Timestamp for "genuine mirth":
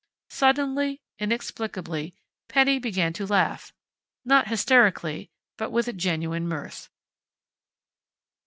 5.95-6.89